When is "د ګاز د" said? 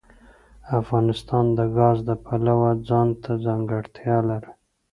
1.57-2.11